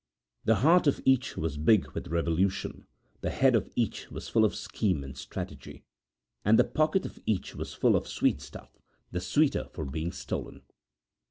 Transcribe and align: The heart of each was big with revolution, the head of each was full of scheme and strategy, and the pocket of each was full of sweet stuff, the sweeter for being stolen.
The 0.45 0.55
heart 0.55 0.87
of 0.87 0.99
each 1.05 1.37
was 1.37 1.59
big 1.59 1.91
with 1.91 2.07
revolution, 2.07 2.87
the 3.21 3.29
head 3.29 3.55
of 3.55 3.69
each 3.75 4.09
was 4.09 4.27
full 4.29 4.43
of 4.43 4.55
scheme 4.55 5.03
and 5.03 5.15
strategy, 5.15 5.83
and 6.43 6.57
the 6.57 6.63
pocket 6.63 7.05
of 7.05 7.19
each 7.27 7.53
was 7.55 7.75
full 7.75 7.95
of 7.95 8.07
sweet 8.07 8.41
stuff, 8.41 8.75
the 9.11 9.21
sweeter 9.21 9.65
for 9.73 9.85
being 9.85 10.11
stolen. 10.11 10.63